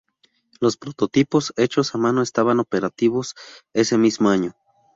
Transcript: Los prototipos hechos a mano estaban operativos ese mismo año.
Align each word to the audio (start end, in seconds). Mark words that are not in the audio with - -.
Los 0.59 0.77
prototipos 0.77 1.53
hechos 1.57 1.93
a 1.93 1.99
mano 1.99 2.23
estaban 2.23 2.59
operativos 2.59 3.35
ese 3.71 3.99
mismo 3.99 4.29
año. 4.31 4.55